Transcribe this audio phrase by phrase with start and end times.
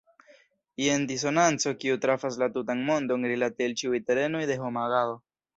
[0.83, 5.19] Jen disonanco kiu trafas la tutan mondon rilate al ĉiuj terenoj de homa agado.